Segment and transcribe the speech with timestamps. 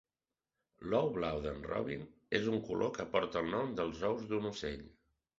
[0.91, 2.07] "L'ou blau d'en Robin"
[2.39, 4.83] és un color que porta el nom dels ous d'un ocell.